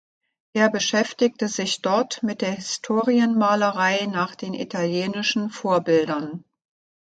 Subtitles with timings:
[0.53, 6.43] Er beschäftigte sich dort mit der Historienmalerei nach den italienischen Vorbildern.